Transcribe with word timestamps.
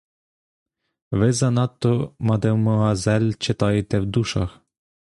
Ви 1.11 1.33
занадто, 1.33 2.15
мадемуазель, 2.19 3.31
читаєте 3.39 3.99
в 3.99 4.05
душах! 4.05 4.59